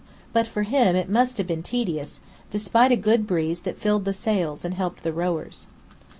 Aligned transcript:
But 0.33 0.47
for 0.47 0.63
him 0.63 0.95
it 0.95 1.09
must 1.11 1.37
have 1.37 1.45
been 1.45 1.61
tedious, 1.61 2.21
despite 2.49 2.91
a 2.91 2.95
good 2.95 3.27
breeze 3.27 3.59
that 3.61 3.77
filled 3.77 4.05
the 4.05 4.13
sails 4.13 4.65
and 4.65 4.73
helped 4.73 5.03
the 5.03 5.13
rowers. 5.13 5.67